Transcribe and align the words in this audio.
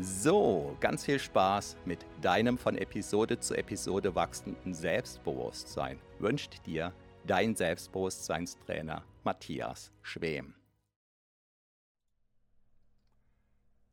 So, 0.00 0.76
ganz 0.80 1.04
viel 1.04 1.20
Spaß 1.20 1.76
mit 1.84 2.04
deinem 2.20 2.58
von 2.58 2.76
Episode 2.76 3.38
zu 3.38 3.54
Episode 3.54 4.16
wachsenden 4.16 4.74
Selbstbewusstsein 4.74 6.00
wünscht 6.18 6.66
dir 6.66 6.92
dein 7.24 7.54
Selbstbewusstseinstrainer 7.54 9.04
Matthias 9.22 9.92
Schwem. 10.02 10.56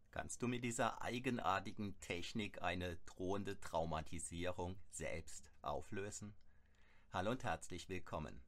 Kannst 0.10 0.42
du 0.42 0.48
mit 0.48 0.64
dieser 0.64 1.04
eigenartigen 1.04 2.00
Technik 2.00 2.64
eine 2.64 2.98
drohende 3.06 3.60
Traumatisierung 3.60 4.78
selbst 4.90 5.52
auflösen? 5.62 6.34
Hallo 7.12 7.30
und 7.30 7.44
herzlich 7.44 7.90
willkommen. 7.90 8.42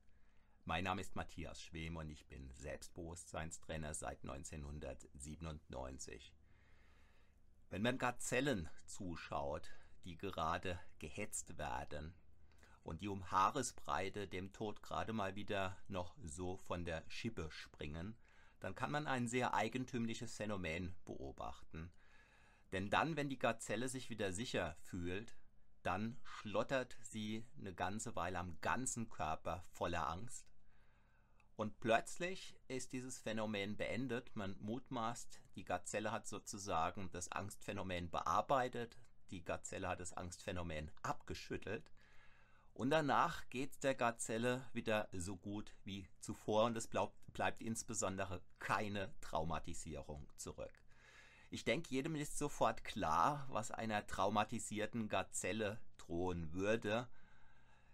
Mein 0.65 0.85
Name 0.85 1.01
ist 1.01 1.15
Matthias 1.15 1.61
Schwem 1.61 1.97
und 1.97 2.09
ich 2.09 2.25
bin 2.25 2.49
Selbstbewusstseinstrainer 2.55 3.93
seit 3.93 4.23
1997. 4.23 6.33
Wenn 7.73 7.81
man 7.81 7.97
Gazellen 7.97 8.69
zuschaut, 8.85 9.71
die 10.03 10.15
gerade 10.15 10.79
gehetzt 10.99 11.57
werden 11.57 12.13
und 12.83 13.01
die 13.01 13.07
um 13.07 13.31
Haaresbreite 13.31 14.27
dem 14.27 14.53
Tod 14.53 14.83
gerade 14.83 15.11
mal 15.11 15.33
wieder 15.33 15.75
noch 15.87 16.15
so 16.21 16.57
von 16.57 16.85
der 16.85 17.03
Schippe 17.07 17.49
springen, 17.49 18.15
dann 18.59 18.75
kann 18.75 18.91
man 18.91 19.07
ein 19.07 19.27
sehr 19.27 19.55
eigentümliches 19.55 20.35
Phänomen 20.35 20.93
beobachten. 21.03 21.91
Denn 22.73 22.91
dann, 22.91 23.17
wenn 23.17 23.29
die 23.29 23.39
Gazelle 23.39 23.89
sich 23.89 24.11
wieder 24.11 24.33
sicher 24.33 24.75
fühlt, 24.83 25.35
dann 25.81 26.19
schlottert 26.21 26.95
sie 27.01 27.43
eine 27.57 27.73
ganze 27.73 28.15
Weile 28.15 28.37
am 28.37 28.55
ganzen 28.61 29.09
Körper 29.09 29.65
voller 29.71 30.07
Angst 30.07 30.52
und 31.55 31.79
plötzlich 31.79 32.55
ist 32.67 32.93
dieses 32.93 33.19
Phänomen 33.19 33.77
beendet. 33.77 34.35
Man 34.35 34.55
mutmaßt, 34.59 35.41
die 35.55 35.63
Gazelle 35.63 36.11
hat 36.11 36.27
sozusagen 36.27 37.09
das 37.11 37.31
Angstphänomen 37.31 38.09
bearbeitet, 38.09 38.97
die 39.31 39.43
Gazelle 39.43 39.87
hat 39.87 39.99
das 39.99 40.13
Angstphänomen 40.13 40.91
abgeschüttelt 41.01 41.91
und 42.73 42.89
danach 42.89 43.47
geht 43.49 43.83
der 43.83 43.93
Gazelle 43.93 44.65
wieder 44.73 45.07
so 45.11 45.37
gut 45.37 45.75
wie 45.83 46.07
zuvor 46.19 46.65
und 46.65 46.75
es 46.75 46.87
bleibt, 46.87 47.13
bleibt 47.33 47.61
insbesondere 47.61 48.41
keine 48.59 49.13
Traumatisierung 49.21 50.27
zurück. 50.37 50.73
Ich 51.51 51.63
denke, 51.63 51.91
jedem 51.91 52.15
ist 52.15 52.39
sofort 52.39 52.83
klar, 52.83 53.45
was 53.49 53.69
einer 53.69 54.07
traumatisierten 54.07 55.07
Gazelle 55.07 55.79
drohen 55.99 56.51
würde, 56.51 57.07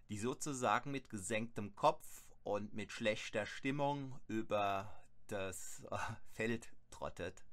die 0.07 0.17
sozusagen 0.17 0.91
mit 0.91 1.09
gesenktem 1.09 1.75
Kopf 1.75 2.23
und 2.43 2.73
mit 2.73 2.91
schlechter 2.91 3.45
Stimmung 3.45 4.19
über 4.27 4.91
das 5.27 5.83
äh, 5.91 5.97
Feld 6.31 6.71
trottet. 6.91 7.45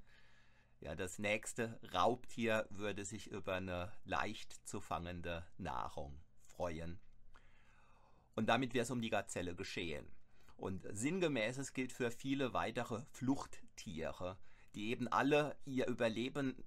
Ja, 0.81 0.95
das 0.95 1.19
nächste 1.19 1.81
Raubtier 1.95 2.67
würde 2.71 3.05
sich 3.05 3.31
über 3.31 3.55
eine 3.55 3.93
leicht 4.05 4.53
zu 4.67 4.81
fangende 4.81 5.47
Nahrung 5.57 6.21
freuen. 6.45 7.01
Und 8.35 8.47
damit 8.47 8.75
wäre 8.75 8.83
es 8.83 8.91
um 8.91 9.01
die 9.01 9.11
Gazelle 9.11 9.55
geschehen. 9.55 10.07
Und 10.57 10.87
sinngemäßes 10.91 11.73
gilt 11.73 11.93
für 11.93 12.11
viele 12.11 12.53
weitere 12.53 13.03
Fluchttiere, 13.11 14.39
die 14.75 14.91
eben 14.91 15.09
alle 15.09 15.57
ihr 15.65 15.87
Überleben, 15.87 16.63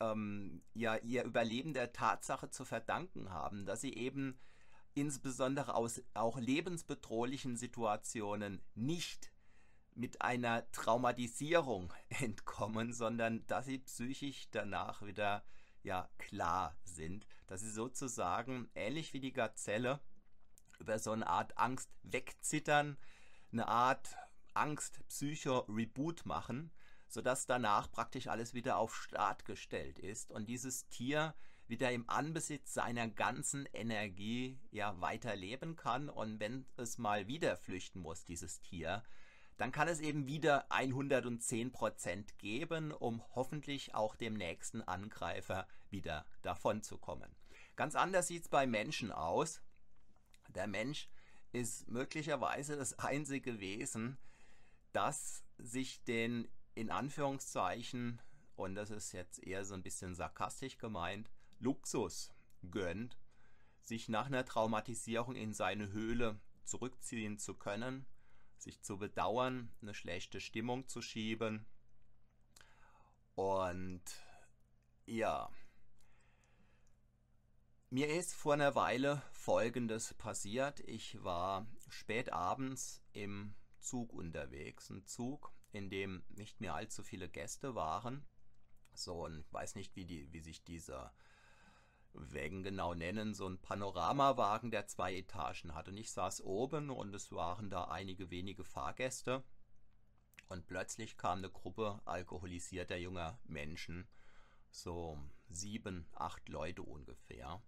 ähm, 0.00 0.62
ja, 0.72 0.96
ihr 0.96 1.24
Überleben 1.24 1.74
der 1.74 1.92
Tatsache 1.92 2.50
zu 2.50 2.64
verdanken 2.64 3.30
haben, 3.30 3.66
dass 3.66 3.80
sie 3.80 3.94
eben 3.94 4.38
insbesondere 4.94 5.74
aus 5.74 6.02
auch 6.14 6.38
lebensbedrohlichen 6.38 7.56
Situationen 7.56 8.62
nicht 8.74 9.30
mit 9.94 10.22
einer 10.22 10.70
Traumatisierung 10.72 11.92
entkommen, 12.20 12.92
sondern 12.92 13.46
dass 13.46 13.66
sie 13.66 13.78
psychisch 13.78 14.48
danach 14.50 15.02
wieder 15.02 15.44
ja 15.82 16.08
klar 16.18 16.76
sind, 16.84 17.26
dass 17.46 17.60
sie 17.60 17.70
sozusagen 17.70 18.70
ähnlich 18.74 19.12
wie 19.12 19.20
die 19.20 19.32
Gazelle 19.32 20.00
über 20.78 20.98
so 20.98 21.12
eine 21.12 21.26
Art 21.26 21.56
Angst 21.58 21.90
wegzittern, 22.02 22.96
eine 23.52 23.68
Art 23.68 24.16
Angst 24.54 25.00
Psycho 25.08 25.60
Reboot 25.68 26.26
machen, 26.26 26.72
sodass 27.06 27.46
danach 27.46 27.90
praktisch 27.90 28.26
alles 28.28 28.54
wieder 28.54 28.78
auf 28.78 28.94
Start 28.94 29.44
gestellt 29.44 29.98
ist. 29.98 30.32
Und 30.32 30.48
dieses 30.48 30.88
Tier 30.88 31.34
wieder 31.66 31.90
im 31.92 32.08
Anbesitz 32.08 32.74
seiner 32.74 33.08
ganzen 33.08 33.66
Energie 33.72 34.58
ja 34.70 35.00
weiterleben 35.00 35.76
kann 35.76 36.08
und 36.08 36.40
wenn 36.40 36.66
es 36.76 36.98
mal 36.98 37.26
wieder 37.26 37.56
flüchten 37.56 38.00
muss, 38.00 38.24
dieses 38.24 38.60
Tier, 38.60 39.02
dann 39.56 39.72
kann 39.72 39.88
es 39.88 40.00
eben 40.00 40.26
wieder 40.26 40.70
110% 40.70 42.36
geben, 42.38 42.92
um 42.92 43.22
hoffentlich 43.34 43.94
auch 43.94 44.16
dem 44.16 44.34
nächsten 44.34 44.82
Angreifer 44.82 45.66
wieder 45.90 46.26
davon 46.42 46.82
zu 46.82 46.98
kommen. 46.98 47.34
Ganz 47.76 47.94
anders 47.94 48.28
sieht 48.28 48.42
es 48.42 48.48
bei 48.48 48.66
Menschen 48.66 49.12
aus. 49.12 49.62
Der 50.48 50.66
Mensch 50.66 51.08
ist 51.52 51.88
möglicherweise 51.88 52.76
das 52.76 52.98
einzige 52.98 53.60
Wesen, 53.60 54.18
das 54.92 55.44
sich 55.58 56.02
den 56.04 56.48
in 56.74 56.90
Anführungszeichen, 56.90 58.20
und 58.56 58.74
das 58.74 58.90
ist 58.90 59.12
jetzt 59.12 59.42
eher 59.42 59.64
so 59.64 59.74
ein 59.74 59.82
bisschen 59.82 60.14
sarkastisch 60.14 60.78
gemeint, 60.78 61.30
Luxus 61.60 62.32
gönnt, 62.70 63.18
sich 63.80 64.08
nach 64.08 64.26
einer 64.26 64.44
Traumatisierung 64.44 65.36
in 65.36 65.52
seine 65.52 65.92
Höhle 65.92 66.38
zurückziehen 66.64 67.38
zu 67.38 67.54
können, 67.54 68.06
sich 68.58 68.82
zu 68.82 68.98
bedauern, 68.98 69.70
eine 69.82 69.94
schlechte 69.94 70.40
Stimmung 70.40 70.88
zu 70.88 71.02
schieben. 71.02 71.66
Und 73.34 74.02
ja, 75.06 75.50
mir 77.90 78.08
ist 78.08 78.34
vor 78.34 78.54
einer 78.54 78.74
Weile 78.74 79.22
Folgendes 79.32 80.14
passiert. 80.14 80.80
Ich 80.80 81.22
war 81.22 81.66
spät 81.88 82.32
abends 82.32 83.02
im 83.12 83.54
Zug 83.78 84.12
unterwegs. 84.12 84.90
Ein 84.90 85.06
Zug, 85.06 85.52
in 85.72 85.90
dem 85.90 86.24
nicht 86.30 86.60
mehr 86.60 86.74
allzu 86.74 87.02
viele 87.02 87.28
Gäste 87.28 87.74
waren. 87.74 88.24
So, 88.94 89.24
und 89.24 89.40
ich 89.40 89.52
weiß 89.52 89.74
nicht, 89.74 89.94
wie, 89.96 90.06
die, 90.06 90.32
wie 90.32 90.40
sich 90.40 90.64
dieser 90.64 91.12
Wägen 92.14 92.62
genau 92.62 92.94
nennen, 92.94 93.34
so 93.34 93.46
ein 93.48 93.58
Panoramawagen, 93.58 94.70
der 94.70 94.86
zwei 94.86 95.16
Etagen 95.16 95.74
hat. 95.74 95.88
Und 95.88 95.96
ich 95.96 96.12
saß 96.12 96.42
oben 96.42 96.90
und 96.90 97.14
es 97.14 97.32
waren 97.32 97.70
da 97.70 97.84
einige 97.84 98.30
wenige 98.30 98.64
Fahrgäste. 98.64 99.42
Und 100.48 100.66
plötzlich 100.66 101.16
kam 101.16 101.38
eine 101.38 101.50
Gruppe 101.50 102.00
alkoholisierter 102.04 102.96
junger 102.96 103.38
Menschen, 103.44 104.06
so 104.70 105.18
sieben, 105.48 106.06
acht 106.12 106.48
Leute 106.48 106.82
ungefähr. 106.82 107.62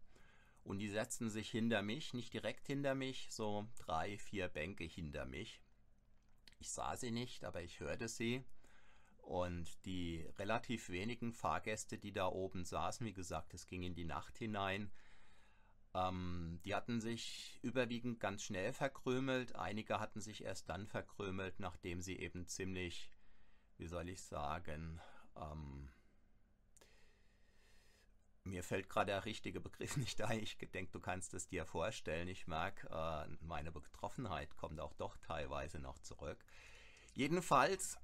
Und 0.62 0.78
die 0.78 0.88
setzten 0.88 1.30
sich 1.30 1.50
hinter 1.50 1.82
mich, 1.82 2.12
nicht 2.12 2.32
direkt 2.32 2.66
hinter 2.66 2.94
mich, 2.94 3.28
so 3.30 3.66
drei, 3.78 4.18
vier 4.18 4.48
Bänke 4.48 4.84
hinter 4.84 5.24
mich. 5.24 5.60
Ich 6.58 6.70
sah 6.70 6.96
sie 6.96 7.10
nicht, 7.10 7.44
aber 7.44 7.62
ich 7.62 7.80
hörte 7.80 8.08
sie. 8.08 8.44
Und 9.26 9.84
die 9.86 10.24
relativ 10.38 10.88
wenigen 10.88 11.32
Fahrgäste, 11.32 11.98
die 11.98 12.12
da 12.12 12.28
oben 12.28 12.64
saßen, 12.64 13.04
wie 13.04 13.12
gesagt, 13.12 13.54
es 13.54 13.66
ging 13.66 13.82
in 13.82 13.94
die 13.94 14.04
Nacht 14.04 14.38
hinein, 14.38 14.90
Ähm, 15.94 16.60
die 16.64 16.74
hatten 16.74 17.00
sich 17.00 17.58
überwiegend 17.62 18.20
ganz 18.20 18.42
schnell 18.44 18.72
verkrümelt. 18.72 19.56
Einige 19.56 19.98
hatten 20.00 20.20
sich 20.20 20.44
erst 20.44 20.68
dann 20.68 20.86
verkrümelt, 20.86 21.58
nachdem 21.58 22.00
sie 22.02 22.18
eben 22.18 22.46
ziemlich, 22.46 23.10
wie 23.78 23.86
soll 23.86 24.08
ich 24.08 24.22
sagen, 24.22 25.00
ähm, 25.36 25.88
mir 28.44 28.62
fällt 28.62 28.88
gerade 28.88 29.12
der 29.12 29.24
richtige 29.24 29.60
Begriff 29.60 29.96
nicht 29.96 30.22
ein. 30.22 30.40
Ich 30.40 30.56
denke, 30.58 30.92
du 30.92 31.00
kannst 31.00 31.34
es 31.34 31.48
dir 31.48 31.66
vorstellen. 31.66 32.28
Ich 32.28 32.46
merke, 32.46 32.88
äh, 32.90 33.28
meine 33.40 33.72
Betroffenheit 33.72 34.56
kommt 34.56 34.80
auch 34.80 34.94
doch 34.94 35.16
teilweise 35.18 35.78
noch 35.78 35.98
zurück. 35.98 36.44
Jedenfalls, 37.14 37.98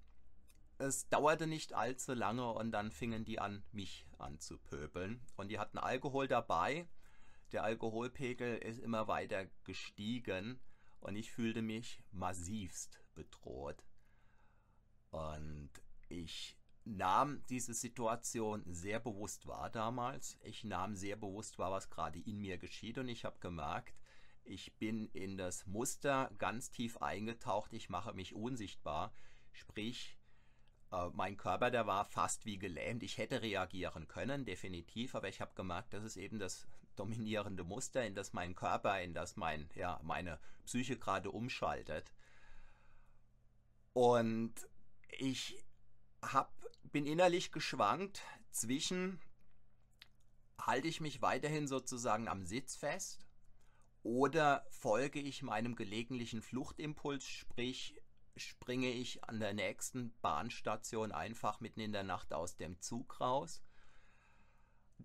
es 0.83 1.09
dauerte 1.09 1.47
nicht 1.47 1.75
allzu 1.75 2.13
lange 2.13 2.51
und 2.51 2.73
dann 2.73 2.91
fingen 2.91 3.25
die 3.25 3.39
an, 3.39 3.63
mich 3.73 4.07
anzupöbeln. 4.19 5.21
Und 5.37 5.49
die 5.49 5.59
hatten 5.59 5.79
Alkohol 5.79 6.29
dabei. 6.29 6.89
Der 7.53 7.65
Alkoholpegel 7.65 8.59
ist 8.59 8.81
immer 8.81 9.09
weiter 9.09 9.47
gestiegen 9.65 10.61
und 11.01 11.17
ich 11.17 11.31
fühlte 11.31 11.63
mich 11.63 12.03
massivst 12.11 13.01
bedroht. 13.15 13.85
Und 15.11 15.71
ich 16.09 16.57
nahm 16.85 17.45
diese 17.49 17.75
Situation 17.75 18.65
sehr 18.67 18.99
bewusst 18.99 19.47
wahr 19.47 19.71
damals. 19.71 20.39
Ich 20.43 20.65
nahm 20.65 20.97
sehr 20.97 21.17
bewusst 21.17 21.59
wahr, 21.59 21.71
was 21.71 21.91
gerade 21.91 22.19
in 22.19 22.39
mir 22.39 22.59
geschieht 22.59 22.99
und 22.99 23.09
ich 23.09 23.25
habe 23.25 23.39
gemerkt, 23.39 23.95
ich 24.45 24.77
bin 24.79 25.07
in 25.13 25.37
das 25.37 25.67
Muster 25.67 26.33
ganz 26.39 26.71
tief 26.71 26.97
eingetaucht, 26.97 27.73
ich 27.73 27.89
mache 27.89 28.13
mich 28.13 28.35
unsichtbar, 28.35 29.13
sprich, 29.53 30.19
mein 31.15 31.37
Körper, 31.37 31.71
der 31.71 31.87
war 31.87 32.05
fast 32.05 32.45
wie 32.45 32.59
gelähmt. 32.59 33.03
Ich 33.03 33.19
hätte 33.19 33.43
reagieren 33.43 34.09
können, 34.09 34.45
definitiv, 34.45 35.15
aber 35.15 35.29
ich 35.29 35.41
habe 35.41 35.55
gemerkt, 35.55 35.95
das 35.95 36.05
ist 36.05 36.17
eben 36.17 36.39
das 36.39 36.67
dominierende 36.97 37.65
Muster, 37.65 38.05
in 38.05 38.15
das 38.15 38.33
mein 38.33 38.55
Körper, 38.55 39.01
in 39.01 39.15
das 39.15 39.37
mein, 39.37 39.71
ja, 39.75 40.01
meine 40.03 40.39
Psyche 40.65 40.99
gerade 40.99 41.31
umschaltet. 41.31 42.13
Und 43.95 44.55
ich 45.19 45.59
hab, 46.21 46.53
bin 46.83 47.07
innerlich 47.07 47.53
geschwankt 47.53 48.23
zwischen, 48.51 49.21
halte 50.61 50.89
ich 50.89 51.01
mich 51.01 51.23
weiterhin 51.23 51.67
sozusagen 51.67 52.29
am 52.29 52.45
Sitz 52.45 52.77
fest 52.77 53.27
oder 54.03 54.67
folge 54.71 55.21
ich 55.21 55.43
meinem 55.43 55.77
gelegentlichen 55.77 56.43
Fluchtimpuls, 56.43 57.27
sprich 57.27 57.95
springe 58.37 58.91
ich 58.91 59.25
an 59.25 59.41
der 59.41 59.53
nächsten 59.55 60.15
Bahnstation 60.21 61.13
einfach 61.13 61.61
mitten 61.61 61.81
in 61.81 61.93
der 61.93 62.03
Nacht 62.03 62.33
aus 62.33 62.57
dem 62.57 62.81
Zug 62.81 63.21
raus. 63.21 63.63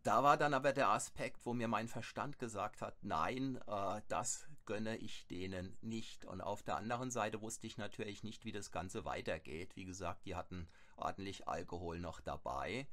Da 0.03 0.23
war 0.23 0.37
dann 0.37 0.53
aber 0.53 0.73
der 0.73 0.89
Aspekt, 0.89 1.45
wo 1.45 1.53
mir 1.53 1.67
mein 1.67 1.87
Verstand 1.87 2.39
gesagt 2.39 2.81
hat, 2.81 3.03
nein, 3.03 3.59
äh, 3.67 4.01
das 4.07 4.47
gönne 4.65 4.97
ich 4.97 5.25
denen 5.27 5.75
nicht. 5.81 6.25
Und 6.25 6.41
auf 6.41 6.61
der 6.61 6.77
anderen 6.77 7.09
Seite 7.09 7.41
wusste 7.41 7.67
ich 7.67 7.77
natürlich 7.77 8.23
nicht, 8.23 8.45
wie 8.45 8.51
das 8.51 8.71
Ganze 8.71 9.05
weitergeht. 9.05 9.75
Wie 9.75 9.85
gesagt, 9.85 10.25
die 10.25 10.35
hatten 10.35 10.67
ordentlich 10.95 11.47
Alkohol 11.47 11.99
noch 11.99 12.21
dabei 12.21 12.87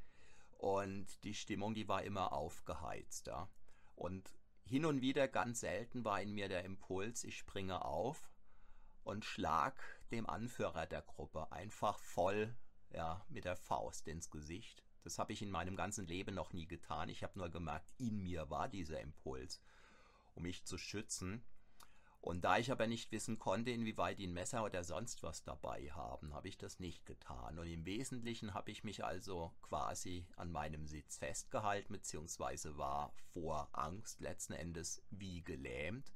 und 0.59 1.23
die 1.25 1.35
Stimmung, 1.35 1.75
die 1.75 1.89
war 1.89 2.03
immer 2.03 2.33
aufgeheizter. 2.33 3.51
Und 3.95 4.33
hin 4.65 4.87
und 4.87 5.03
wieder, 5.03 5.29
ganz 5.29 5.61
selten, 5.61 6.05
war 6.05 6.23
in 6.23 6.33
mir 6.33 6.49
der 6.49 6.65
Impuls, 6.65 7.23
ich 7.25 7.37
springe 7.37 7.85
auf 7.85 8.31
und 9.05 9.25
schlag 9.25 9.83
dem 10.11 10.29
Anführer 10.29 10.87
der 10.87 11.03
Gruppe 11.03 11.51
einfach 11.53 11.99
voll 11.99 12.55
ja, 12.91 13.25
mit 13.29 13.45
der 13.45 13.57
Faust 13.57 14.09
ins 14.09 14.31
Gesicht. 14.31 14.85
Das 15.03 15.19
habe 15.19 15.33
ich 15.33 15.43
in 15.43 15.51
meinem 15.51 15.77
ganzen 15.77 16.07
Leben 16.07 16.35
noch 16.35 16.53
nie 16.53 16.67
getan. 16.67 17.09
Ich 17.09 17.23
habe 17.23 17.39
nur 17.39 17.51
gemerkt, 17.51 17.87
in 17.99 18.23
mir 18.23 18.49
war 18.51 18.69
dieser 18.69 19.01
Impuls, 19.01 19.61
um 20.35 20.45
mich 20.45 20.65
zu 20.65 20.79
schützen. 20.79 21.45
Und 22.25 22.43
da 22.43 22.57
ich 22.57 22.73
aber 22.73 22.87
nicht 22.87 23.13
wissen 23.13 23.39
konnte, 23.39 23.71
inwieweit 23.71 24.19
die 24.19 24.27
ein 24.27 24.33
Messer 24.33 24.65
oder 24.65 24.83
sonst 24.83 25.23
was 25.23 25.45
dabei 25.45 25.91
haben, 25.93 26.33
habe 26.33 26.49
ich 26.49 26.57
das 26.57 26.81
nicht 26.81 27.05
getan. 27.05 27.59
Und 27.59 27.67
im 27.67 27.85
Wesentlichen 27.85 28.55
habe 28.55 28.71
ich 28.71 28.83
mich 28.83 29.05
also 29.05 29.53
quasi 29.61 30.27
an 30.37 30.51
meinem 30.51 30.87
Sitz 30.87 31.19
festgehalten, 31.19 31.93
beziehungsweise 31.93 32.79
war 32.79 33.13
vor 33.35 33.69
Angst 33.73 34.23
letzten 34.23 34.55
Endes 34.55 35.03
wie 35.11 35.43
gelähmt. 35.45 36.15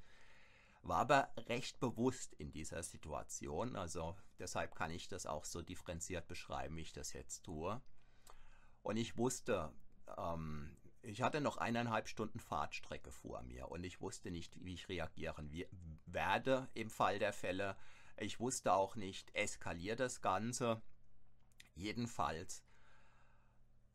War 0.82 0.98
aber 0.98 1.32
recht 1.48 1.80
bewusst 1.80 2.34
in 2.34 2.50
dieser 2.50 2.82
Situation, 2.82 3.76
also 3.76 4.16
deshalb 4.38 4.74
kann 4.74 4.90
ich 4.90 5.08
das 5.08 5.26
auch 5.26 5.44
so 5.44 5.60
differenziert 5.60 6.28
beschreiben, 6.28 6.76
wie 6.76 6.82
ich 6.82 6.92
das 6.92 7.12
jetzt 7.12 7.42
tue. 7.42 7.82
Und 8.82 8.96
ich 8.96 9.18
wusste, 9.18 9.72
ähm, 10.16 10.76
ich 11.02 11.22
hatte 11.22 11.40
noch 11.40 11.56
eineinhalb 11.56 12.08
Stunden 12.08 12.38
Fahrtstrecke 12.38 13.10
vor 13.10 13.42
mir 13.42 13.70
und 13.70 13.84
ich 13.84 14.00
wusste 14.00 14.30
nicht, 14.30 14.64
wie 14.64 14.74
ich 14.74 14.88
reagieren 14.88 15.50
werde 16.06 16.68
im 16.74 16.90
Fall 16.90 17.18
der 17.18 17.32
Fälle. 17.32 17.76
Ich 18.16 18.40
wusste 18.40 18.72
auch 18.72 18.96
nicht, 18.96 19.34
eskaliert 19.34 20.00
das 20.00 20.20
Ganze. 20.20 20.82
Jedenfalls 21.74 22.64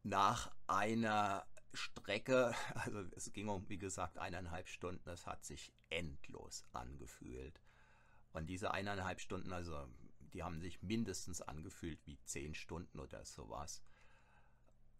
nach 0.03 0.51
einer 0.67 1.45
Strecke, 1.73 2.53
also 2.75 3.03
es 3.15 3.31
ging 3.33 3.49
um, 3.49 3.67
wie 3.69 3.77
gesagt, 3.77 4.17
eineinhalb 4.17 4.67
Stunden, 4.67 5.03
das 5.05 5.25
hat 5.25 5.43
sich 5.43 5.73
endlos 5.89 6.65
angefühlt. 6.71 7.61
Und 8.31 8.47
diese 8.47 8.71
eineinhalb 8.71 9.19
Stunden, 9.19 9.53
also 9.53 9.87
die 10.19 10.43
haben 10.43 10.59
sich 10.61 10.81
mindestens 10.81 11.41
angefühlt 11.41 11.99
wie 12.05 12.19
zehn 12.23 12.55
Stunden 12.55 12.99
oder 12.99 13.23
sowas. 13.25 13.83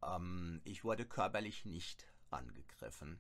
Ähm, 0.04 0.62
ich 0.64 0.84
wurde 0.84 1.06
körperlich 1.06 1.66
nicht 1.66 2.08
angegriffen. 2.30 3.20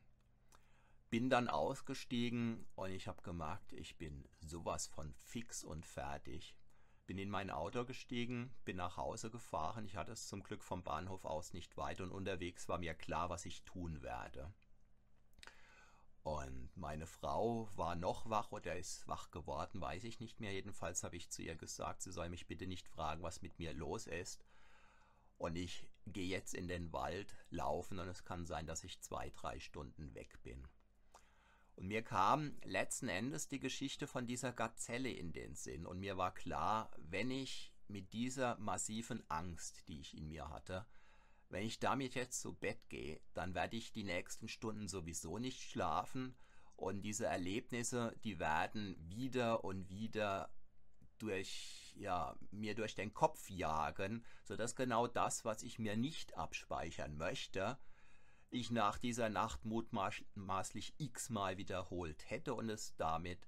Bin 1.09 1.29
dann 1.29 1.47
ausgestiegen 1.47 2.65
und 2.75 2.91
ich 2.91 3.07
habe 3.07 3.21
gemerkt, 3.21 3.73
ich 3.73 3.97
bin 3.97 4.27
sowas 4.39 4.87
von 4.87 5.13
fix 5.13 5.63
und 5.63 5.85
fertig. 5.85 6.55
Bin 7.05 7.17
in 7.17 7.29
mein 7.29 7.49
Auto 7.49 7.83
gestiegen, 7.83 8.53
bin 8.63 8.77
nach 8.77 8.95
Hause 8.95 9.29
gefahren. 9.29 9.85
Ich 9.85 9.97
hatte 9.97 10.13
es 10.13 10.27
zum 10.27 10.41
Glück 10.41 10.63
vom 10.63 10.83
Bahnhof 10.83 11.25
aus 11.25 11.53
nicht 11.53 11.75
weit 11.75 11.99
und 11.99 12.11
unterwegs 12.11 12.69
war 12.69 12.77
mir 12.77 12.93
klar, 12.93 13.29
was 13.29 13.45
ich 13.45 13.63
tun 13.63 14.01
werde. 14.01 14.53
Und 16.23 16.69
meine 16.77 17.05
Frau 17.05 17.69
war 17.75 17.95
noch 17.95 18.29
wach 18.29 18.53
oder 18.53 18.77
ist 18.77 19.05
wach 19.09 19.29
geworden, 19.31 19.81
weiß 19.81 20.05
ich 20.05 20.21
nicht 20.21 20.39
mehr. 20.39 20.53
Jedenfalls 20.53 21.03
habe 21.03 21.17
ich 21.17 21.29
zu 21.29 21.41
ihr 21.41 21.55
gesagt, 21.55 22.01
sie 22.01 22.13
soll 22.13 22.29
mich 22.29 22.47
bitte 22.47 22.65
nicht 22.65 22.87
fragen, 22.87 23.21
was 23.21 23.41
mit 23.41 23.59
mir 23.59 23.73
los 23.73 24.07
ist. 24.07 24.45
Und 25.37 25.57
ich 25.57 25.85
gehe 26.05 26.27
jetzt 26.27 26.53
in 26.53 26.69
den 26.69 26.93
Wald 26.93 27.35
laufen 27.49 27.99
und 27.99 28.07
es 28.07 28.23
kann 28.23 28.45
sein, 28.45 28.65
dass 28.65 28.85
ich 28.85 29.01
zwei, 29.01 29.29
drei 29.31 29.59
Stunden 29.59 30.13
weg 30.15 30.41
bin. 30.43 30.65
Und 31.75 31.87
mir 31.87 32.03
kam 32.03 32.55
letzten 32.63 33.09
Endes 33.09 33.47
die 33.47 33.59
Geschichte 33.59 34.07
von 34.07 34.27
dieser 34.27 34.53
Gazelle 34.53 35.09
in 35.09 35.33
den 35.33 35.55
Sinn. 35.55 35.85
Und 35.85 35.99
mir 35.99 36.17
war 36.17 36.33
klar, 36.33 36.91
wenn 36.97 37.31
ich 37.31 37.73
mit 37.87 38.13
dieser 38.13 38.57
massiven 38.57 39.23
Angst, 39.29 39.87
die 39.87 39.99
ich 39.99 40.15
in 40.17 40.27
mir 40.27 40.49
hatte, 40.49 40.85
wenn 41.49 41.65
ich 41.65 41.79
damit 41.79 42.15
jetzt 42.15 42.41
zu 42.41 42.53
Bett 42.53 42.89
gehe, 42.89 43.21
dann 43.33 43.53
werde 43.53 43.77
ich 43.77 43.91
die 43.91 44.03
nächsten 44.03 44.47
Stunden 44.47 44.87
sowieso 44.87 45.37
nicht 45.37 45.61
schlafen. 45.61 46.35
Und 46.75 47.03
diese 47.03 47.27
Erlebnisse, 47.27 48.15
die 48.23 48.39
werden 48.39 48.95
wieder 48.99 49.63
und 49.63 49.89
wieder 49.89 50.49
durch, 51.19 51.93
ja, 51.95 52.35
mir 52.51 52.75
durch 52.75 52.95
den 52.95 53.13
Kopf 53.13 53.49
jagen, 53.49 54.25
sodass 54.43 54.75
genau 54.75 55.07
das, 55.07 55.45
was 55.45 55.63
ich 55.63 55.79
mir 55.79 55.95
nicht 55.95 56.35
abspeichern 56.35 57.17
möchte, 57.17 57.77
ich 58.53 58.71
nach 58.71 58.97
dieser 58.97 59.29
Nacht 59.29 59.65
mutmaßlich 59.65 60.93
x-mal 60.97 61.57
wiederholt 61.57 62.29
hätte 62.29 62.53
und 62.53 62.69
es 62.69 62.95
damit 62.95 63.47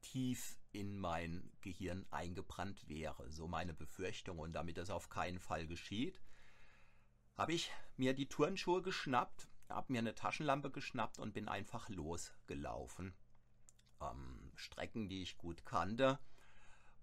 tief 0.00 0.58
in 0.72 0.98
mein 0.98 1.52
Gehirn 1.60 2.06
eingebrannt 2.10 2.88
wäre. 2.88 3.30
So 3.30 3.46
meine 3.48 3.74
Befürchtung. 3.74 4.38
Und 4.38 4.52
damit 4.52 4.76
das 4.76 4.90
auf 4.90 5.08
keinen 5.08 5.38
Fall 5.38 5.66
geschieht, 5.66 6.20
habe 7.36 7.52
ich 7.52 7.70
mir 7.96 8.14
die 8.14 8.28
Turnschuhe 8.28 8.82
geschnappt, 8.82 9.48
habe 9.68 9.92
mir 9.92 10.00
eine 10.00 10.14
Taschenlampe 10.14 10.70
geschnappt 10.70 11.18
und 11.18 11.32
bin 11.32 11.48
einfach 11.48 11.88
losgelaufen. 11.88 13.14
Ähm, 14.00 14.52
Strecken, 14.54 15.08
die 15.08 15.22
ich 15.22 15.38
gut 15.38 15.64
kannte 15.64 16.18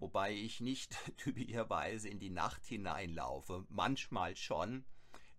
wobei 0.00 0.32
ich 0.32 0.60
nicht 0.60 0.96
typischerweise 1.16 2.08
in 2.08 2.18
die 2.18 2.30
Nacht 2.30 2.66
hineinlaufe, 2.66 3.64
manchmal 3.68 4.36
schon. 4.36 4.84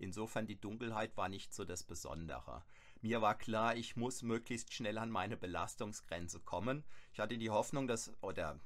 Insofern 0.02 0.48
die 0.48 0.60
Dunkelheit 0.60 1.16
war 1.16 1.30
nicht 1.30 1.54
so 1.54 1.64
das 1.64 1.84
Besondere. 1.84 2.64
Mir 3.02 3.22
war 3.22 3.38
klar, 3.38 3.76
ich 3.76 3.96
muss 3.96 4.24
möglichst 4.24 4.74
schnell 4.74 4.98
an 4.98 5.12
meine 5.12 5.38
Belastungsgrenze 5.38 6.40
kommen. 6.40 6.84
Ich 7.14 7.20
hatte 7.20 7.38
die 7.38 7.52
Hoffnung, 7.52 7.88
dass 7.88 8.12
oder 8.22 8.60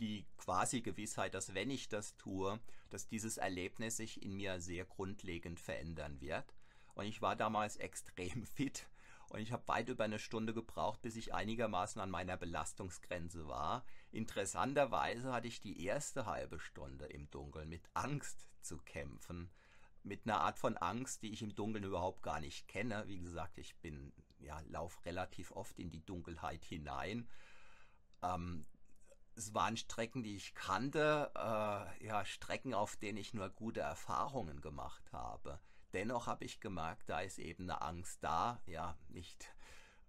die 0.00 0.26
quasi 0.36 0.80
Gewissheit, 0.80 1.34
dass 1.34 1.54
wenn 1.54 1.70
ich 1.70 1.88
das 1.88 2.16
tue, 2.16 2.58
dass 2.90 3.06
dieses 3.06 3.36
Erlebnis 3.36 3.98
sich 3.98 4.20
in 4.20 4.34
mir 4.34 4.60
sehr 4.60 4.84
grundlegend 4.84 5.60
verändern 5.60 6.20
wird. 6.20 6.56
Und 6.94 7.04
ich 7.04 7.22
war 7.22 7.36
damals 7.36 7.76
extrem 7.88 8.44
fit 8.44 8.88
und 9.28 9.38
ich 9.38 9.52
habe 9.52 9.68
weit 9.68 9.88
über 9.88 10.04
eine 10.04 10.18
Stunde 10.18 10.54
gebraucht, 10.54 11.02
bis 11.02 11.14
ich 11.14 11.34
einigermaßen 11.34 12.00
an 12.00 12.10
meiner 12.10 12.36
Belastungsgrenze 12.36 13.46
war. 13.46 13.84
Interessanterweise 14.10 15.32
hatte 15.32 15.46
ich 15.46 15.60
die 15.60 15.84
erste 15.84 16.26
halbe 16.26 16.58
Stunde 16.58 17.06
im 17.06 17.30
Dunkeln 17.30 17.68
mit 17.68 17.88
Angst 17.94 18.48
zu 18.60 18.78
kämpfen. 18.78 19.50
Mit 20.08 20.24
einer 20.24 20.40
Art 20.40 20.58
von 20.58 20.76
Angst, 20.78 21.22
die 21.22 21.32
ich 21.32 21.42
im 21.42 21.54
Dunkeln 21.54 21.84
überhaupt 21.84 22.22
gar 22.22 22.40
nicht 22.40 22.66
kenne. 22.66 23.04
Wie 23.06 23.18
gesagt, 23.18 23.58
ich 23.58 23.76
bin 23.76 24.12
ja, 24.40 24.60
laufe 24.68 25.04
relativ 25.04 25.52
oft 25.52 25.78
in 25.78 25.90
die 25.90 26.04
Dunkelheit 26.04 26.64
hinein. 26.64 27.28
Ähm, 28.22 28.66
es 29.36 29.54
waren 29.54 29.76
Strecken, 29.76 30.22
die 30.22 30.36
ich 30.36 30.54
kannte, 30.54 31.30
äh, 31.34 32.04
ja, 32.04 32.24
Strecken, 32.24 32.74
auf 32.74 32.96
denen 32.96 33.18
ich 33.18 33.34
nur 33.34 33.50
gute 33.50 33.80
Erfahrungen 33.80 34.60
gemacht 34.60 35.12
habe. 35.12 35.60
Dennoch 35.92 36.26
habe 36.26 36.44
ich 36.44 36.60
gemerkt, 36.60 37.08
da 37.08 37.20
ist 37.20 37.38
eben 37.38 37.64
eine 37.64 37.80
Angst 37.82 38.18
da, 38.22 38.60
ja, 38.66 38.98
nicht 39.08 39.52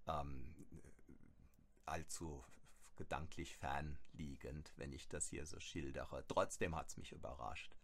ähm, 0.08 0.56
allzu 1.86 2.44
gedanklich 2.96 3.56
fernliegend, 3.56 4.74
wenn 4.75 4.91
ich 4.91 5.08
das 5.08 5.27
hier 5.27 5.46
so 5.46 5.60
schildere. 5.60 6.25
Trotzdem 6.27 6.75
hat 6.75 6.89
es 6.89 6.98
mich 6.98 7.12
überrascht. 7.12 7.75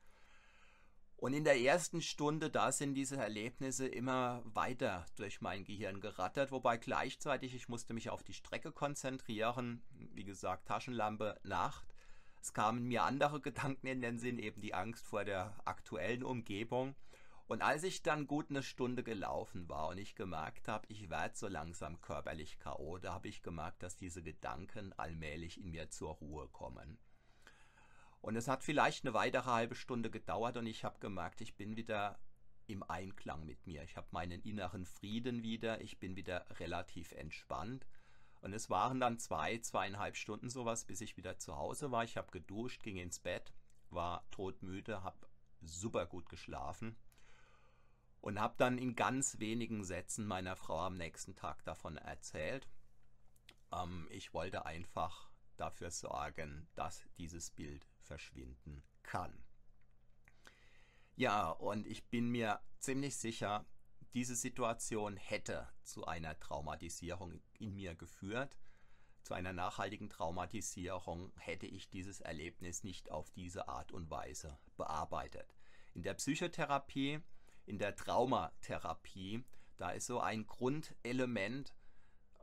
Und 1.17 1.33
in 1.33 1.45
der 1.45 1.59
ersten 1.59 2.01
Stunde, 2.01 2.49
da 2.49 2.71
sind 2.71 2.93
diese 2.93 3.15
Erlebnisse 3.15 3.87
immer 3.87 4.41
weiter 4.45 5.05
durch 5.15 5.39
mein 5.39 5.63
Gehirn 5.63 6.01
gerattert, 6.01 6.51
wobei 6.51 6.77
gleichzeitig 6.77 7.55
ich 7.55 7.69
musste 7.69 7.93
mich 7.93 8.09
auf 8.09 8.21
die 8.21 8.33
Strecke 8.33 8.71
konzentrieren. 8.71 9.81
Wie 10.13 10.25
gesagt, 10.25 10.67
Taschenlampe, 10.67 11.39
Nacht. 11.43 11.87
Es 12.41 12.53
kamen 12.53 12.83
mir 12.83 13.03
andere 13.03 13.39
Gedanken 13.41 13.87
in 13.87 14.01
den 14.01 14.19
Sinn, 14.19 14.39
eben 14.39 14.61
die 14.61 14.73
Angst 14.73 15.07
vor 15.07 15.23
der 15.23 15.55
aktuellen 15.65 16.23
Umgebung. 16.23 16.95
Und 17.47 17.61
als 17.61 17.83
ich 17.83 18.01
dann 18.01 18.27
gut 18.27 18.49
eine 18.49 18.63
Stunde 18.63 19.03
gelaufen 19.03 19.69
war 19.69 19.89
und 19.89 19.99
ich 19.99 20.15
gemerkt 20.15 20.67
habe, 20.67 20.85
ich 20.89 21.09
werde 21.09 21.35
so 21.35 21.47
langsam 21.47 22.01
körperlich 22.01 22.57
K.O., 22.59 22.97
da 22.97 23.13
habe 23.13 23.27
ich 23.27 23.43
gemerkt, 23.43 23.83
dass 23.83 23.95
diese 23.95 24.23
Gedanken 24.23 24.93
allmählich 24.93 25.59
in 25.59 25.69
mir 25.69 25.89
zur 25.89 26.15
Ruhe 26.15 26.47
kommen. 26.49 26.97
Und 28.25 28.35
es 28.37 28.47
hat 28.47 28.63
vielleicht 28.63 29.05
eine 29.05 29.13
weitere 29.13 29.51
halbe 29.51 29.75
Stunde 29.75 30.09
gedauert 30.09 30.57
und 30.57 30.65
ich 30.65 30.83
habe 30.83 30.97
gemerkt, 30.99 31.41
ich 31.41 31.55
bin 31.55 31.75
wieder 31.75 32.17
im 32.65 32.81
Einklang 32.81 33.45
mit 33.45 33.67
mir. 33.67 33.83
Ich 33.83 33.97
habe 33.97 34.07
meinen 34.09 34.41
inneren 34.41 34.87
Frieden 34.87 35.43
wieder, 35.43 35.79
ich 35.81 35.99
bin 35.99 36.15
wieder 36.15 36.43
relativ 36.59 37.11
entspannt. 37.11 37.85
Und 38.41 38.53
es 38.53 38.71
waren 38.71 38.99
dann 38.99 39.19
zwei, 39.19 39.59
zweieinhalb 39.59 40.15
Stunden 40.15 40.49
sowas, 40.49 40.85
bis 40.85 41.01
ich 41.01 41.17
wieder 41.17 41.37
zu 41.37 41.55
Hause 41.55 41.91
war. 41.91 42.03
Ich 42.03 42.17
habe 42.17 42.31
geduscht, 42.31 42.81
ging 42.81 42.97
ins 42.97 43.19
Bett, 43.19 43.53
war 43.91 44.27
todmüde, 44.31 45.03
habe 45.03 45.27
super 45.61 46.07
gut 46.07 46.27
geschlafen 46.27 46.95
und 48.21 48.39
habe 48.39 48.55
dann 48.57 48.79
in 48.79 48.95
ganz 48.95 49.37
wenigen 49.37 49.83
Sätzen 49.83 50.25
meiner 50.25 50.55
Frau 50.55 50.79
am 50.79 50.97
nächsten 50.97 51.35
Tag 51.35 51.63
davon 51.63 51.97
erzählt. 51.97 52.67
Ähm, 53.71 54.07
ich 54.09 54.33
wollte 54.33 54.65
einfach 54.65 55.29
dafür 55.57 55.91
sorgen, 55.91 56.67
dass 56.73 57.05
dieses 57.19 57.51
Bild 57.51 57.85
verschwinden 58.05 58.83
kann. 59.03 59.43
Ja, 61.15 61.49
und 61.49 61.87
ich 61.87 62.09
bin 62.09 62.29
mir 62.29 62.61
ziemlich 62.79 63.17
sicher, 63.17 63.65
diese 64.13 64.35
Situation 64.35 65.17
hätte 65.17 65.67
zu 65.83 66.05
einer 66.05 66.39
Traumatisierung 66.39 67.41
in 67.59 67.75
mir 67.75 67.95
geführt. 67.95 68.57
Zu 69.23 69.33
einer 69.33 69.53
nachhaltigen 69.53 70.09
Traumatisierung 70.09 71.33
hätte 71.37 71.65
ich 71.65 71.89
dieses 71.89 72.21
Erlebnis 72.21 72.83
nicht 72.83 73.11
auf 73.11 73.31
diese 73.31 73.67
Art 73.67 73.91
und 73.91 74.09
Weise 74.09 74.57
bearbeitet. 74.77 75.55
In 75.93 76.03
der 76.03 76.13
Psychotherapie 76.13 77.21
in 77.65 77.79
der 77.79 77.95
Traumatherapie, 77.95 79.43
da 79.77 79.91
ist 79.91 80.05
so 80.05 80.19
ein 80.19 80.45
Grundelement 80.45 81.73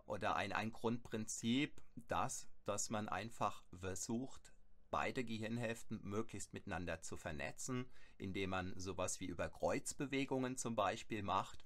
oder 0.07 0.37
ein, 0.37 0.53
ein 0.53 0.73
Grundprinzip, 0.73 1.81
das, 2.09 2.49
dass 2.65 2.91
man 2.91 3.09
einfach 3.09 3.63
versucht, 3.73 4.52
beide 4.93 5.25
Gehirnhälften 5.25 6.01
möglichst 6.05 6.53
miteinander 6.53 7.01
zu 7.01 7.17
vernetzen, 7.17 7.87
indem 8.19 8.51
man 8.51 8.79
sowas 8.79 9.19
wie 9.19 9.27
über 9.27 9.49
Kreuzbewegungen 9.49 10.57
zum 10.57 10.77
Beispiel 10.77 11.25
macht. 11.25 11.65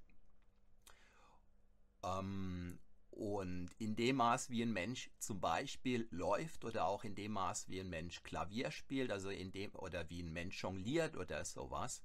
Ähm, 2.02 2.78
und 3.10 3.70
in 3.78 3.96
dem 3.96 4.16
Maß, 4.16 4.48
wie 4.50 4.62
ein 4.62 4.72
Mensch 4.72 5.10
zum 5.18 5.40
Beispiel 5.40 6.06
läuft 6.10 6.64
oder 6.64 6.86
auch 6.86 7.02
in 7.02 7.14
dem 7.14 7.32
Maß, 7.32 7.68
wie 7.68 7.80
ein 7.80 7.90
Mensch 7.90 8.22
Klavier 8.22 8.70
spielt, 8.70 9.10
also 9.10 9.30
in 9.30 9.52
dem 9.52 9.74
oder 9.74 10.08
wie 10.08 10.22
ein 10.22 10.32
Mensch 10.32 10.62
jongliert 10.62 11.16
oder 11.16 11.44
sowas, 11.44 12.02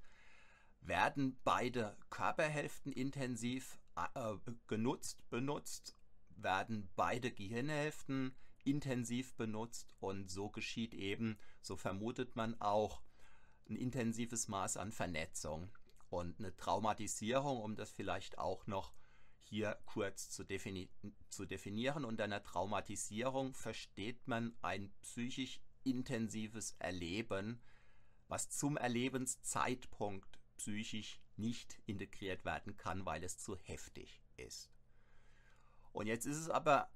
werden 0.82 1.38
beide 1.44 1.96
Körperhälften 2.10 2.92
intensiv 2.92 3.80
äh, 3.96 4.36
genutzt, 4.68 5.30
benutzt, 5.30 5.96
werden 6.30 6.90
beide 6.96 7.32
Gehirnhälften 7.32 8.36
intensiv 8.64 9.36
benutzt 9.36 9.94
und 10.00 10.30
so 10.30 10.50
geschieht 10.50 10.94
eben, 10.94 11.38
so 11.62 11.76
vermutet 11.76 12.36
man 12.36 12.60
auch, 12.60 13.02
ein 13.70 13.76
intensives 13.76 14.48
Maß 14.48 14.78
an 14.78 14.92
Vernetzung 14.92 15.72
und 16.10 16.40
eine 16.40 16.56
Traumatisierung, 16.58 17.62
um 17.62 17.76
das 17.76 17.92
vielleicht 17.92 18.38
auch 18.38 18.68
noch 18.68 18.94
hier 19.40 19.78
kurz 19.86 20.30
zu, 20.30 20.44
defini 20.44 20.90
zu 21.30 21.46
definieren. 21.46 22.06
Unter 22.06 22.26
einer 22.26 22.44
Traumatisierung 22.44 23.54
versteht 23.54 24.28
man 24.28 24.56
ein 24.62 24.92
psychisch 25.02 25.62
intensives 25.84 26.76
Erleben, 26.80 27.62
was 28.28 28.50
zum 28.50 28.78
Erlebenszeitpunkt 28.78 30.40
psychisch 30.58 31.20
nicht 31.38 31.80
integriert 31.86 32.46
werden 32.46 32.78
kann, 32.78 33.06
weil 33.06 33.24
es 33.24 33.38
zu 33.38 33.58
heftig 33.58 34.22
ist. 34.38 34.70
Und 35.92 36.08
jetzt 36.08 36.26
ist 36.26 36.38
es 36.38 36.50
aber 36.50 36.90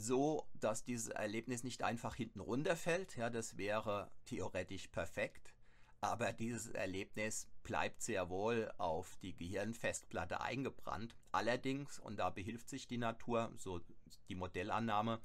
so, 0.00 0.46
dass 0.54 0.84
dieses 0.84 1.08
Erlebnis 1.08 1.64
nicht 1.64 1.82
einfach 1.82 2.14
hinten 2.14 2.40
runterfällt. 2.40 3.16
Ja, 3.16 3.30
das 3.30 3.56
wäre 3.56 4.10
theoretisch 4.24 4.88
perfekt. 4.88 5.54
Aber 6.00 6.32
dieses 6.32 6.68
Erlebnis 6.68 7.48
bleibt 7.62 8.02
sehr 8.02 8.28
wohl 8.28 8.70
auf 8.76 9.16
die 9.22 9.34
Gehirnfestplatte 9.34 10.40
eingebrannt. 10.40 11.16
Allerdings, 11.32 11.98
und 11.98 12.18
da 12.18 12.28
behilft 12.28 12.68
sich 12.68 12.86
die 12.86 12.98
Natur, 12.98 13.52
so 13.56 13.80
die 14.28 14.34
Modellannahme, 14.34 15.20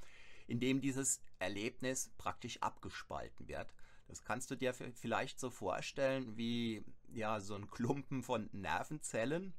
indem 0.47 0.79
dieses 0.79 1.21
Erlebnis 1.37 2.11
praktisch 2.17 2.61
abgespalten 2.61 3.47
wird. 3.47 3.73
Das 4.07 4.23
kannst 4.23 4.49
du 4.49 4.55
dir 4.55 4.73
vielleicht 4.73 5.39
so 5.39 5.49
vorstellen 5.49 6.37
wie 6.37 6.83
ja 7.13 7.39
so 7.39 7.55
ein 7.55 7.69
Klumpen 7.69 8.23
von 8.23 8.49
Nervenzellen, 8.53 9.53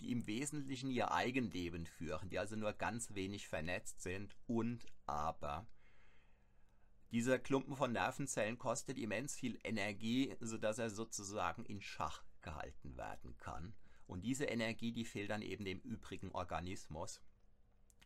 die 0.00 0.12
im 0.12 0.26
Wesentlichen 0.26 0.90
ihr 0.90 1.12
Eigenleben 1.12 1.86
führen, 1.86 2.28
die 2.28 2.38
also 2.38 2.56
nur 2.56 2.72
ganz 2.72 3.14
wenig 3.14 3.48
vernetzt 3.48 4.02
sind 4.02 4.36
und 4.46 4.86
aber 5.06 5.66
dieser 7.12 7.38
Klumpen 7.38 7.76
von 7.76 7.92
Nervenzellen 7.92 8.58
kostet 8.58 8.98
immens 8.98 9.36
viel 9.36 9.58
Energie, 9.62 10.34
sodass 10.40 10.78
er 10.78 10.90
sozusagen 10.90 11.64
in 11.64 11.80
Schach 11.80 12.24
gehalten 12.42 12.96
werden 12.96 13.36
kann. 13.38 13.74
Und 14.06 14.24
diese 14.24 14.44
Energie, 14.44 14.92
die 14.92 15.04
fehlt 15.04 15.30
dann 15.30 15.42
eben 15.42 15.64
dem 15.64 15.80
übrigen 15.80 16.32
Organismus. 16.32 17.20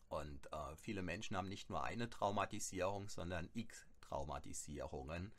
Und 0.09 0.53
äh, 0.53 0.77
viele 0.77 1.03
Menschen 1.03 1.37
haben 1.37 1.49
nicht 1.49 1.71
nur 1.71 1.85
eine 1.85 2.11
Traumatisierung, 2.11 3.09
sondern 3.09 3.49
x 3.55 3.87
Traumatisierungen. 4.01 5.33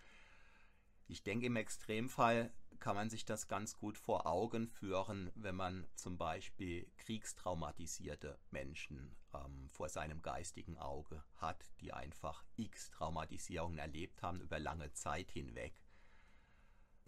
Ich 1.07 1.23
denke, 1.23 1.47
im 1.47 1.55
Extremfall 1.55 2.53
kann 2.81 2.95
man 2.95 3.09
sich 3.09 3.23
das 3.23 3.47
ganz 3.47 3.77
gut 3.77 3.97
vor 3.97 4.25
Augen 4.25 4.67
führen, 4.67 5.31
wenn 5.35 5.55
man 5.55 5.87
zum 5.95 6.17
Beispiel 6.17 6.91
kriegstraumatisierte 6.97 8.37
Menschen 8.49 9.15
ähm, 9.33 9.69
vor 9.69 9.87
seinem 9.87 10.21
geistigen 10.21 10.77
Auge 10.77 11.23
hat, 11.35 11.71
die 11.79 11.93
einfach 11.93 12.43
x 12.57 12.89
Traumatisierungen 12.89 13.77
erlebt 13.77 14.21
haben 14.23 14.41
über 14.41 14.59
lange 14.59 14.91
Zeit 14.91 15.31
hinweg. 15.31 15.73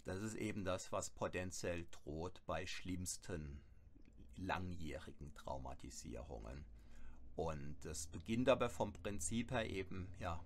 Das 0.04 0.22
ist 0.22 0.36
eben 0.36 0.64
das, 0.64 0.92
was 0.92 1.10
potenziell 1.10 1.86
droht 1.90 2.40
bei 2.46 2.66
schlimmsten 2.66 3.60
langjährigen 4.36 5.34
Traumatisierungen. 5.34 6.64
Und 7.36 7.84
es 7.84 8.06
beginnt 8.06 8.48
aber 8.48 8.70
vom 8.70 8.92
Prinzip 8.92 9.50
her 9.50 9.68
eben 9.68 10.08
ja, 10.20 10.42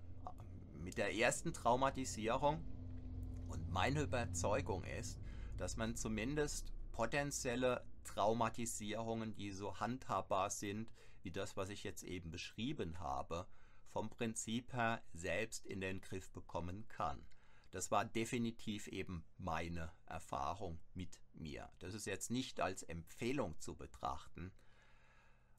mit 0.79 0.97
der 0.97 1.13
ersten 1.13 1.53
Traumatisierung, 1.53 2.63
und 3.49 3.69
meine 3.69 4.01
Überzeugung 4.03 4.83
ist, 4.83 5.19
dass 5.57 5.75
man 5.75 5.95
zumindest 5.95 6.71
potenzielle 6.91 7.83
Traumatisierungen, 8.03 9.35
die 9.35 9.51
so 9.51 9.79
handhabbar 9.79 10.49
sind, 10.49 10.89
wie 11.23 11.31
das, 11.31 11.57
was 11.57 11.69
ich 11.69 11.83
jetzt 11.83 12.03
eben 12.03 12.31
beschrieben 12.31 12.99
habe, 12.99 13.47
vom 13.89 14.09
Prinzip 14.09 14.73
her 14.73 15.01
selbst 15.13 15.65
in 15.65 15.81
den 15.81 16.01
Griff 16.01 16.31
bekommen 16.31 16.87
kann. 16.87 17.25
Das 17.71 17.91
war 17.91 18.05
definitiv 18.05 18.87
eben 18.87 19.25
meine 19.37 19.91
Erfahrung 20.05 20.79
mit 20.93 21.19
mir. 21.33 21.69
Das 21.79 21.93
ist 21.93 22.05
jetzt 22.05 22.31
nicht 22.31 22.61
als 22.61 22.83
Empfehlung 22.83 23.59
zu 23.59 23.75
betrachten. 23.75 24.51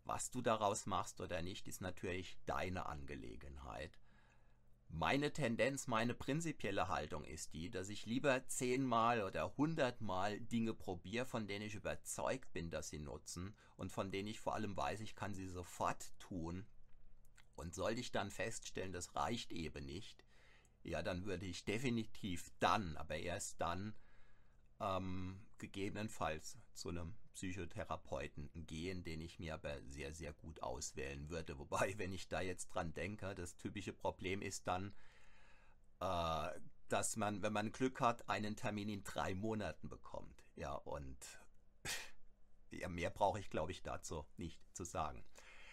Was 0.05 0.31
du 0.31 0.43
daraus 0.43 0.87
machst 0.87 1.21
oder 1.21 1.41
nicht, 1.43 1.69
ist 1.69 1.81
natürlich 1.81 2.37
deine 2.47 2.87
Angelegenheit. 2.87 3.99
Meine 4.93 5.33
Tendenz, 5.33 5.87
meine 5.87 6.15
prinzipielle 6.15 6.89
Haltung 6.89 7.25
ist 7.25 7.55
die, 7.55 7.71
dass 7.71 7.89
ich 7.89 8.07
lieber 8.07 8.47
zehnmal 8.49 9.23
oder 9.23 9.57
hundertmal 9.57 10.41
Dinge 10.41 10.75
probiere, 10.75 11.25
von 11.25 11.47
denen 11.47 11.65
ich 11.65 11.75
überzeugt 11.75 12.53
bin, 12.53 12.71
dass 12.71 12.89
sie 12.89 12.99
nutzen 12.99 13.55
und 13.77 13.93
von 13.93 14.11
denen 14.11 14.29
ich 14.29 14.41
vor 14.41 14.55
allem 14.55 14.77
weiß, 14.77 15.01
ich 15.01 15.15
kann 15.15 15.33
sie 15.33 15.47
sofort 15.47 16.13
tun. 16.19 16.67
Und 17.55 17.75
sollte 17.75 18.01
ich 18.01 18.11
dann 18.11 18.31
feststellen, 18.31 18.93
das 18.93 19.15
reicht 19.15 19.53
eben 19.53 19.87
nicht, 19.87 20.25
ja, 20.83 21.03
dann 21.03 21.25
würde 21.25 21.47
ich 21.47 21.65
definitiv 21.65 22.51
dann, 22.59 22.97
aber 22.97 23.17
erst 23.17 23.61
dann, 23.61 23.95
ähm, 24.81 25.41
gegebenenfalls 25.61 26.59
zu 26.75 26.89
einem 26.89 27.15
Psychotherapeuten 27.35 28.51
gehen, 28.67 29.05
den 29.05 29.21
ich 29.21 29.39
mir 29.39 29.55
aber 29.55 29.81
sehr, 29.85 30.13
sehr 30.13 30.33
gut 30.33 30.63
auswählen 30.63 31.29
würde. 31.31 31.59
Wobei, 31.59 31.95
wenn 31.99 32.13
ich 32.13 32.27
da 32.27 32.41
jetzt 32.41 32.69
dran 32.69 32.93
denke, 32.93 33.35
das 33.35 33.57
typische 33.57 33.93
Problem 33.93 34.43
ist 34.43 34.67
dann, 34.67 34.93
äh, 36.01 36.49
dass 36.89 37.17
man, 37.17 37.43
wenn 37.43 37.53
man 37.53 37.71
Glück 37.71 38.01
hat, 38.01 38.29
einen 38.29 38.57
Termin 38.57 38.89
in 38.89 39.05
drei 39.05 39.35
Monaten 39.35 39.89
bekommt. 39.89 40.45
Ja, 40.57 40.75
und 40.75 41.17
ja, 42.73 42.89
mehr 42.89 43.11
brauche 43.11 43.39
ich, 43.39 43.49
glaube 43.49 43.71
ich, 43.71 43.83
dazu 43.83 44.27
nicht 44.37 44.61
zu 44.75 44.85
sagen. 44.85 45.25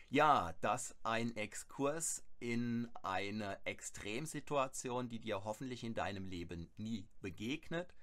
Ja, 0.10 0.53
das 0.62 0.96
ein 1.03 1.36
Exkurs 1.36 2.24
in 2.39 2.89
eine 3.03 3.60
Extremsituation, 3.65 5.10
die 5.10 5.20
dir 5.20 5.44
hoffentlich 5.44 5.84
in 5.84 5.96
deinem 5.96 6.27
Leben 6.27 6.72
nie 6.77 7.10
begegnet. 7.20 7.94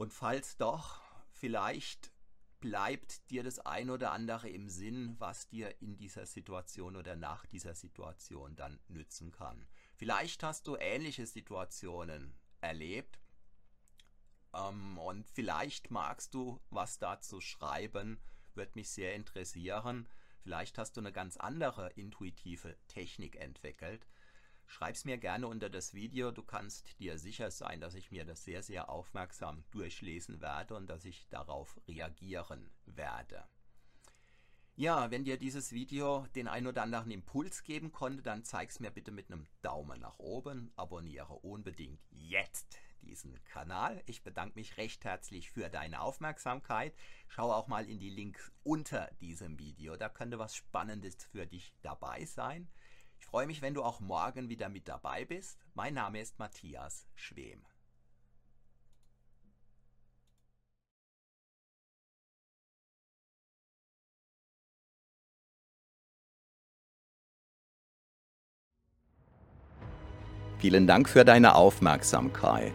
Und 0.00 0.14
falls 0.14 0.56
doch, 0.56 1.02
vielleicht 1.30 2.10
bleibt 2.58 3.30
dir 3.30 3.42
das 3.42 3.58
ein 3.58 3.90
oder 3.90 4.12
andere 4.12 4.48
im 4.48 4.70
Sinn, 4.70 5.14
was 5.18 5.46
dir 5.46 5.78
in 5.82 5.98
dieser 5.98 6.24
Situation 6.24 6.96
oder 6.96 7.16
nach 7.16 7.44
dieser 7.44 7.74
Situation 7.74 8.56
dann 8.56 8.80
nützen 8.88 9.30
kann. 9.30 9.68
Vielleicht 9.96 10.42
hast 10.42 10.66
du 10.66 10.78
ähnliche 10.78 11.26
Situationen 11.26 12.32
erlebt 12.62 13.20
ähm, 14.54 14.96
und 14.96 15.28
vielleicht 15.28 15.90
magst 15.90 16.32
du 16.32 16.62
was 16.70 16.98
dazu 16.98 17.42
schreiben, 17.42 18.22
würde 18.54 18.72
mich 18.76 18.88
sehr 18.88 19.14
interessieren. 19.14 20.08
Vielleicht 20.40 20.78
hast 20.78 20.96
du 20.96 21.02
eine 21.02 21.12
ganz 21.12 21.36
andere 21.36 21.90
intuitive 21.90 22.74
Technik 22.88 23.36
entwickelt. 23.36 24.06
Schreib's 24.70 25.04
mir 25.04 25.18
gerne 25.18 25.48
unter 25.48 25.68
das 25.68 25.94
Video. 25.94 26.30
Du 26.30 26.44
kannst 26.44 27.00
dir 27.00 27.18
sicher 27.18 27.50
sein, 27.50 27.80
dass 27.80 27.96
ich 27.96 28.12
mir 28.12 28.24
das 28.24 28.44
sehr, 28.44 28.62
sehr 28.62 28.88
aufmerksam 28.88 29.64
durchlesen 29.72 30.40
werde 30.40 30.76
und 30.76 30.86
dass 30.86 31.04
ich 31.04 31.26
darauf 31.28 31.80
reagieren 31.88 32.70
werde. 32.86 33.44
Ja, 34.76 35.10
wenn 35.10 35.24
dir 35.24 35.38
dieses 35.38 35.72
Video 35.72 36.24
den 36.36 36.46
ein 36.46 36.68
oder 36.68 36.84
anderen 36.84 37.10
Impuls 37.10 37.64
geben 37.64 37.90
konnte, 37.90 38.22
dann 38.22 38.44
zeig's 38.44 38.78
mir 38.78 38.92
bitte 38.92 39.10
mit 39.10 39.32
einem 39.32 39.48
Daumen 39.60 40.00
nach 40.00 40.20
oben. 40.20 40.72
Abonniere 40.76 41.34
unbedingt 41.34 42.00
jetzt 42.12 42.78
diesen 43.02 43.42
Kanal. 43.42 44.00
Ich 44.06 44.22
bedanke 44.22 44.56
mich 44.56 44.76
recht 44.76 45.04
herzlich 45.04 45.50
für 45.50 45.68
deine 45.68 46.00
Aufmerksamkeit. 46.00 46.94
Schau 47.26 47.52
auch 47.52 47.66
mal 47.66 47.88
in 47.88 47.98
die 47.98 48.10
Links 48.10 48.52
unter 48.62 49.10
diesem 49.20 49.58
Video. 49.58 49.96
Da 49.96 50.08
könnte 50.08 50.38
was 50.38 50.54
Spannendes 50.54 51.16
für 51.24 51.44
dich 51.44 51.74
dabei 51.82 52.24
sein. 52.24 52.68
Ich 53.20 53.26
freue 53.26 53.46
mich, 53.46 53.62
wenn 53.62 53.74
du 53.74 53.84
auch 53.84 54.00
morgen 54.00 54.48
wieder 54.48 54.68
mit 54.68 54.88
dabei 54.88 55.24
bist. 55.24 55.58
Mein 55.74 55.94
Name 55.94 56.20
ist 56.20 56.38
Matthias 56.38 57.06
Schwem. 57.14 57.64
Vielen 70.58 70.86
Dank 70.86 71.08
für 71.08 71.24
deine 71.24 71.54
Aufmerksamkeit. 71.54 72.74